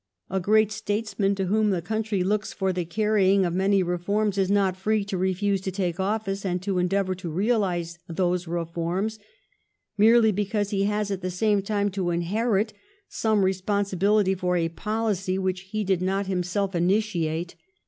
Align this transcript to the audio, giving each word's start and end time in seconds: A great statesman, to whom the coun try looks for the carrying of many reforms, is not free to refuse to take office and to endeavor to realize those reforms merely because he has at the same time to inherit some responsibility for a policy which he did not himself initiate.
A 0.31 0.39
great 0.39 0.71
statesman, 0.71 1.35
to 1.35 1.45
whom 1.45 1.69
the 1.69 1.79
coun 1.79 2.01
try 2.01 2.23
looks 2.23 2.53
for 2.53 2.73
the 2.73 2.85
carrying 2.85 3.45
of 3.45 3.53
many 3.53 3.83
reforms, 3.83 4.35
is 4.35 4.49
not 4.49 4.75
free 4.75 5.05
to 5.05 5.15
refuse 5.15 5.61
to 5.61 5.71
take 5.71 5.99
office 5.99 6.43
and 6.43 6.59
to 6.63 6.79
endeavor 6.79 7.13
to 7.13 7.29
realize 7.29 7.99
those 8.09 8.47
reforms 8.47 9.19
merely 9.99 10.31
because 10.31 10.71
he 10.71 10.85
has 10.85 11.11
at 11.11 11.21
the 11.21 11.29
same 11.29 11.61
time 11.61 11.91
to 11.91 12.09
inherit 12.09 12.73
some 13.09 13.45
responsibility 13.45 14.33
for 14.33 14.57
a 14.57 14.69
policy 14.69 15.37
which 15.37 15.61
he 15.71 15.83
did 15.83 16.01
not 16.01 16.25
himself 16.25 16.73
initiate. 16.73 17.53